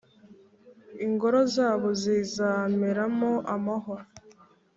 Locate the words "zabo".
1.55-1.87